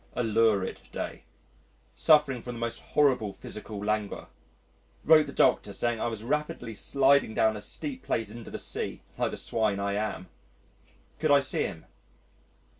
A 0.15 0.23
lurid 0.23 0.79
day. 0.91 1.25
Suffering 1.93 2.41
from 2.41 2.55
the 2.55 2.59
most 2.59 2.79
horrible 2.79 3.33
physical 3.33 3.85
languor. 3.85 4.29
Wrote 5.03 5.27
the 5.27 5.31
Doctor 5.31 5.73
saying 5.73 6.01
I 6.01 6.07
was 6.07 6.23
rapidly 6.23 6.73
sliding 6.73 7.35
down 7.35 7.55
a 7.55 7.61
steep 7.61 8.01
place 8.01 8.31
into 8.31 8.49
the 8.49 8.57
sea 8.57 9.03
(like 9.19 9.29
the 9.29 9.37
swine 9.37 9.79
I 9.79 9.93
am). 9.93 10.27
Could 11.19 11.29
I 11.29 11.41
see 11.41 11.65
him? 11.65 11.85